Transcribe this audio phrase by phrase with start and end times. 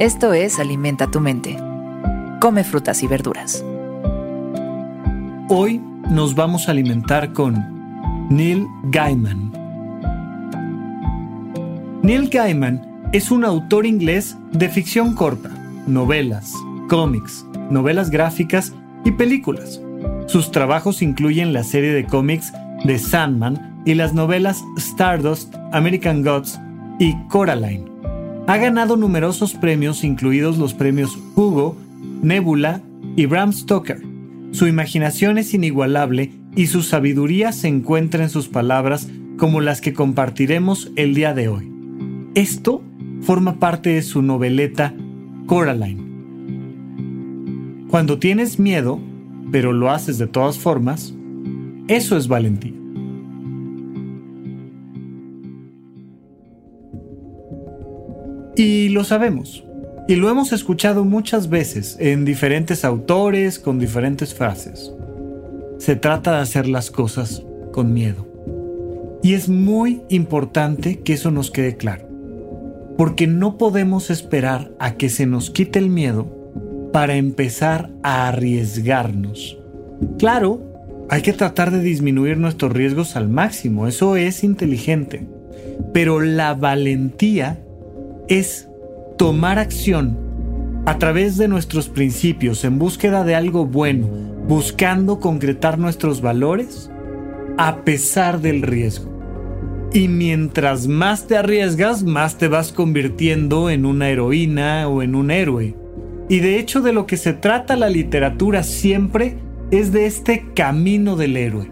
[0.00, 1.56] Esto es Alimenta tu mente.
[2.40, 3.64] Come frutas y verduras.
[5.48, 5.80] Hoy
[6.10, 7.54] nos vamos a alimentar con
[8.28, 9.52] Neil Gaiman.
[12.02, 15.50] Neil Gaiman es un autor inglés de ficción corta,
[15.86, 16.52] novelas,
[16.88, 18.72] cómics, novelas gráficas
[19.04, 19.80] y películas.
[20.26, 26.58] Sus trabajos incluyen la serie de cómics de Sandman y las novelas Stardust, American Gods
[26.98, 27.93] y Coraline.
[28.46, 31.76] Ha ganado numerosos premios, incluidos los premios Hugo,
[32.22, 32.82] Nebula
[33.16, 34.02] y Bram Stoker.
[34.50, 39.94] Su imaginación es inigualable y su sabiduría se encuentra en sus palabras como las que
[39.94, 41.72] compartiremos el día de hoy.
[42.34, 42.82] Esto
[43.22, 44.94] forma parte de su noveleta
[45.46, 46.04] Coraline.
[47.88, 49.00] Cuando tienes miedo,
[49.52, 51.14] pero lo haces de todas formas,
[51.88, 52.83] eso es valentía.
[58.64, 59.62] Y lo sabemos.
[60.08, 64.90] Y lo hemos escuchado muchas veces en diferentes autores con diferentes frases.
[65.76, 67.42] Se trata de hacer las cosas
[67.72, 68.26] con miedo.
[69.22, 72.08] Y es muy importante que eso nos quede claro.
[72.96, 76.26] Porque no podemos esperar a que se nos quite el miedo
[76.90, 79.58] para empezar a arriesgarnos.
[80.18, 85.26] Claro, hay que tratar de disminuir nuestros riesgos al máximo, eso es inteligente.
[85.92, 87.63] Pero la valentía
[88.28, 88.68] es
[89.16, 90.16] tomar acción
[90.86, 94.08] a través de nuestros principios en búsqueda de algo bueno,
[94.46, 96.90] buscando concretar nuestros valores
[97.56, 99.12] a pesar del riesgo.
[99.92, 105.30] Y mientras más te arriesgas, más te vas convirtiendo en una heroína o en un
[105.30, 105.76] héroe.
[106.28, 109.36] Y de hecho de lo que se trata la literatura siempre
[109.70, 111.70] es de este camino del héroe.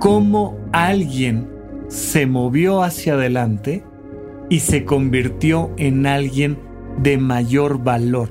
[0.00, 1.48] Cómo alguien
[1.88, 3.84] se movió hacia adelante
[4.50, 6.58] y se convirtió en alguien
[7.02, 8.28] de mayor valor,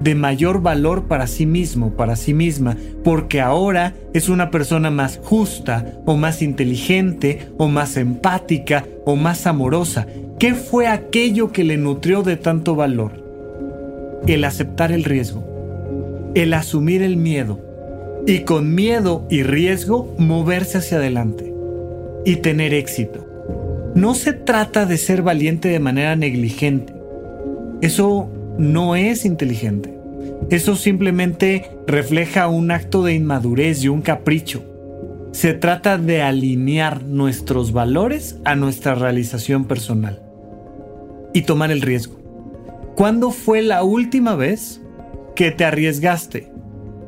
[0.00, 5.20] de mayor valor para sí mismo, para sí misma, porque ahora es una persona más
[5.22, 10.06] justa o más inteligente o más empática o más amorosa.
[10.38, 13.12] ¿Qué fue aquello que le nutrió de tanto valor?
[14.26, 15.44] El aceptar el riesgo,
[16.34, 17.60] el asumir el miedo
[18.26, 21.52] y con miedo y riesgo moverse hacia adelante
[22.24, 23.29] y tener éxito.
[23.94, 26.94] No se trata de ser valiente de manera negligente.
[27.80, 28.28] Eso
[28.58, 29.98] no es inteligente.
[30.50, 34.64] Eso simplemente refleja un acto de inmadurez y un capricho.
[35.32, 40.22] Se trata de alinear nuestros valores a nuestra realización personal
[41.32, 42.20] y tomar el riesgo.
[42.96, 44.80] ¿Cuándo fue la última vez
[45.34, 46.52] que te arriesgaste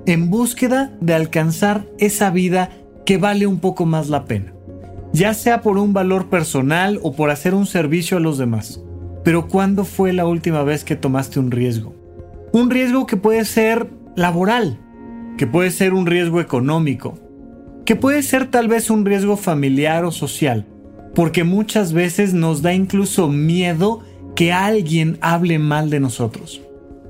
[0.06, 2.70] en búsqueda de alcanzar esa vida
[3.04, 4.52] que vale un poco más la pena?
[5.12, 8.80] Ya sea por un valor personal o por hacer un servicio a los demás.
[9.24, 11.94] Pero ¿cuándo fue la última vez que tomaste un riesgo?
[12.52, 14.78] Un riesgo que puede ser laboral,
[15.36, 17.18] que puede ser un riesgo económico,
[17.84, 20.66] que puede ser tal vez un riesgo familiar o social,
[21.14, 24.00] porque muchas veces nos da incluso miedo
[24.34, 26.62] que alguien hable mal de nosotros.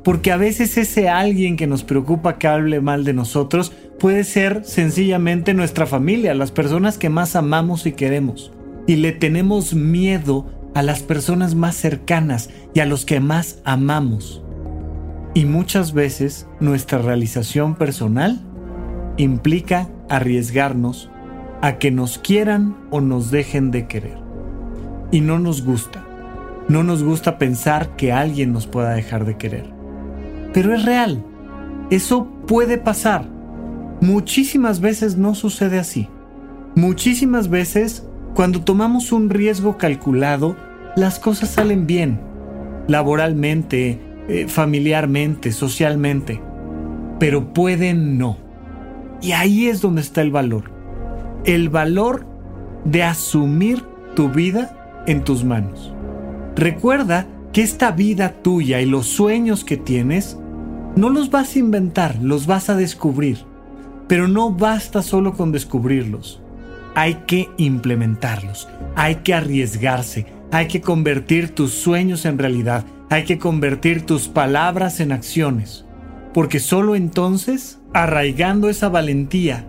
[0.05, 4.65] Porque a veces ese alguien que nos preocupa que hable mal de nosotros puede ser
[4.65, 8.51] sencillamente nuestra familia, las personas que más amamos y queremos.
[8.89, 14.43] Y le tenemos miedo a las personas más cercanas y a los que más amamos.
[15.35, 18.41] Y muchas veces nuestra realización personal
[19.19, 21.09] implica arriesgarnos
[21.61, 24.19] a que nos quieran o nos dejen de querer.
[25.13, 26.05] Y no nos gusta.
[26.67, 29.71] No nos gusta pensar que alguien nos pueda dejar de querer.
[30.53, 31.25] Pero es real.
[31.91, 33.32] Eso puede pasar.
[34.03, 36.09] Muchísimas veces no sucede así.
[36.75, 38.05] Muchísimas veces,
[38.35, 40.57] cuando tomamos un riesgo calculado,
[40.97, 42.19] las cosas salen bien.
[42.89, 46.43] Laboralmente, eh, familiarmente, socialmente.
[47.21, 48.39] Pero pueden no.
[49.21, 50.73] Y ahí es donde está el valor.
[51.45, 52.27] El valor
[52.85, 53.85] de asumir
[54.17, 55.95] tu vida en tus manos.
[56.57, 60.37] Recuerda que esta vida tuya y los sueños que tienes
[60.97, 63.52] no los vas a inventar, los vas a descubrir.
[64.13, 66.39] Pero no basta solo con descubrirlos.
[66.95, 73.39] Hay que implementarlos, hay que arriesgarse, hay que convertir tus sueños en realidad, hay que
[73.39, 75.87] convertir tus palabras en acciones.
[76.35, 79.65] Porque solo entonces, arraigando esa valentía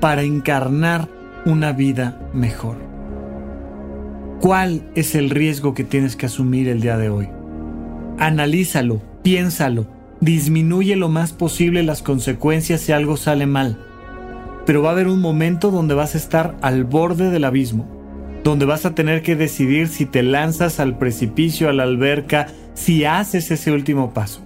[0.00, 1.10] para encarnar
[1.44, 2.78] una vida mejor.
[4.40, 7.28] ¿Cuál es el riesgo que tienes que asumir el día de hoy?
[8.16, 9.86] Analízalo, piénsalo,
[10.24, 13.78] disminuye lo más posible las consecuencias si algo sale mal.
[14.64, 17.86] Pero va a haber un momento donde vas a estar al borde del abismo,
[18.42, 23.04] donde vas a tener que decidir si te lanzas al precipicio, a la alberca, si
[23.04, 24.40] haces ese último paso.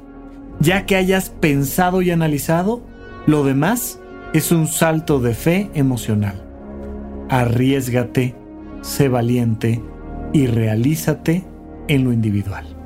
[0.61, 2.83] Ya que hayas pensado y analizado,
[3.27, 4.01] lo demás
[4.33, 6.45] es un salto de fe emocional.
[7.29, 8.35] Arriesgate,
[8.83, 9.81] sé valiente
[10.33, 11.45] y realízate
[11.87, 12.78] en lo individual.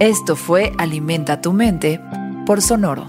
[0.00, 2.00] Esto fue Alimenta tu mente
[2.46, 3.06] por Sonoro.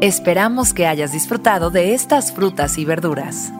[0.00, 3.52] Esperamos que hayas disfrutado de estas frutas y verduras.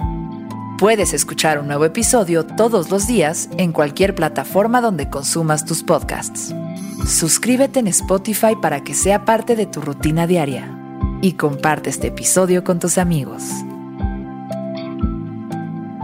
[0.79, 6.55] Puedes escuchar un nuevo episodio todos los días en cualquier plataforma donde consumas tus podcasts.
[7.05, 10.79] Suscríbete en Spotify para que sea parte de tu rutina diaria
[11.21, 13.43] y comparte este episodio con tus amigos.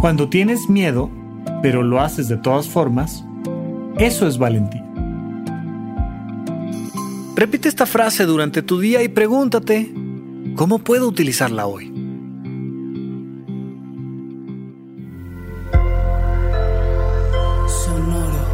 [0.01, 1.13] Cuando tienes miedo,
[1.63, 3.25] pero lo haces de todas formas,
[3.99, 4.85] eso es valentía.
[7.37, 9.93] Repite esta frase durante tu día y pregúntate,
[10.55, 11.93] ¿cómo puedo utilizarla hoy?
[17.67, 18.47] Sonoro.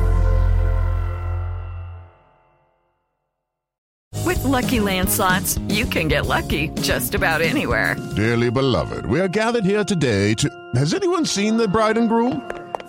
[4.25, 7.97] With Lucky Land slots, you can get lucky just about anywhere.
[8.17, 10.49] Dearly beloved, we are gathered here today to.
[10.75, 12.41] Has anyone seen the bride and groom?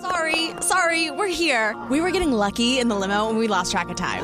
[0.02, 1.76] Sorry, sorry, we're here.
[1.90, 4.24] We were getting lucky in the limo and we lost track of time.